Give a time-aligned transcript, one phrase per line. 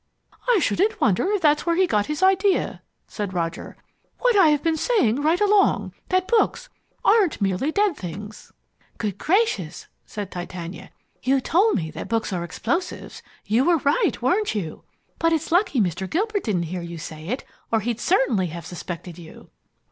[0.49, 3.77] "I shouldn't wonder if that's where he got his idea," said Roger.
[4.17, 6.69] "What have I been saying right along that books
[7.05, 8.51] aren't merely dead things!"
[8.97, 10.89] "Good gracious," said Titania.
[11.21, 13.21] "You told me that books are explosives.
[13.45, 14.83] You were right, weren't you!
[15.19, 16.09] But it's lucky Mr.
[16.09, 19.51] Gilbert didn't hear you say it or he'd certainly have suspected you!"